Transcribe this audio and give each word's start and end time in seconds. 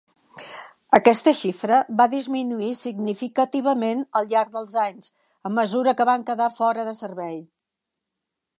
Aquesta 0.97 1.33
xifra 1.39 1.81
va 1.99 2.07
disminuir 2.13 2.69
significativament 2.79 4.01
al 4.21 4.29
llarg 4.33 4.51
dels 4.57 4.73
anys 4.87 5.13
a 5.51 5.55
mesura 5.61 5.95
que 6.01 6.09
van 6.11 6.29
quedar 6.31 6.49
fora 6.63 6.87
de 6.89 6.95
servei. 7.05 7.37